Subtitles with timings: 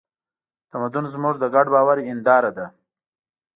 [0.71, 2.65] تمدن زموږ د ګډ باور هینداره ده.